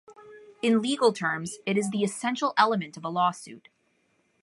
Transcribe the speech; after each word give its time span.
In 0.63 0.81
legal 0.81 1.13
terms, 1.13 1.59
it 1.63 1.77
is 1.77 1.91
the 1.91 2.03
essential 2.03 2.55
element 2.57 2.97
of 2.97 3.05
a 3.05 3.09
lawsuit. 3.09 3.69